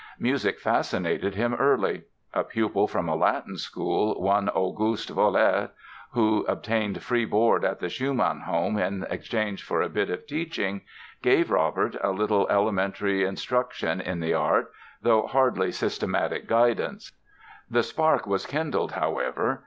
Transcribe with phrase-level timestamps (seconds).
[0.17, 2.01] Music fascinated him early.
[2.33, 5.69] A pupil from a Latin school, one August Vollert,
[6.13, 10.81] who obtained free board at the Schumann home in exchange for a bit of teaching,
[11.21, 14.71] gave Robert a little elementary instruction in the art,
[15.03, 17.11] though hardly systematic guidance.
[17.69, 19.59] The spark was kindled, however.